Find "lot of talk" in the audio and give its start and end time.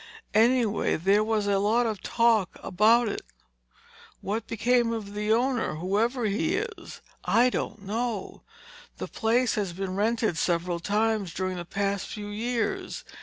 1.59-2.57